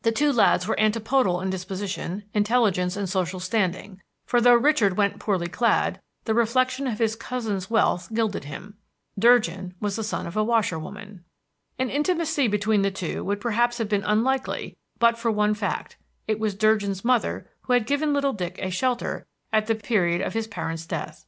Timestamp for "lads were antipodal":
0.32-1.42